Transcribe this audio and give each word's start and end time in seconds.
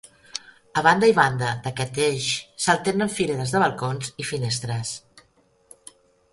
A 0.79 0.83
banda 0.87 1.09
i 1.11 1.13
banda 1.19 1.49
d'aquest 1.65 1.99
eix 2.07 2.31
s'alternen 2.65 3.13
fileres 3.19 3.55
de 3.57 3.63
balcons 3.67 4.13
i 4.25 4.29
finestres. 4.33 4.99